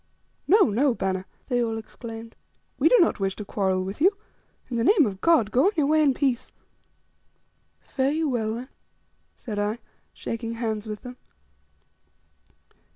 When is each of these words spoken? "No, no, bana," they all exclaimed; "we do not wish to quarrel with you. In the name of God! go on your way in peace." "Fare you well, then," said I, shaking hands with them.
"No, 0.47 0.63
no, 0.71 0.95
bana," 0.95 1.27
they 1.47 1.63
all 1.63 1.77
exclaimed; 1.77 2.35
"we 2.79 2.89
do 2.89 2.97
not 2.97 3.19
wish 3.19 3.35
to 3.35 3.45
quarrel 3.45 3.83
with 3.83 4.01
you. 4.01 4.17
In 4.67 4.77
the 4.77 4.83
name 4.83 5.05
of 5.05 5.21
God! 5.21 5.51
go 5.51 5.65
on 5.65 5.73
your 5.75 5.85
way 5.85 6.01
in 6.01 6.15
peace." 6.15 6.51
"Fare 7.81 8.09
you 8.09 8.27
well, 8.27 8.55
then," 8.55 8.69
said 9.35 9.59
I, 9.59 9.77
shaking 10.11 10.53
hands 10.53 10.87
with 10.87 11.03
them. 11.03 11.17